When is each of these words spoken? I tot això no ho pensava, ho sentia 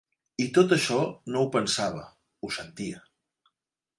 I 0.45 0.45
tot 0.53 0.71
això 0.77 0.95
no 1.35 1.43
ho 1.43 1.49
pensava, 1.57 2.01
ho 2.47 2.51
sentia 2.57 3.03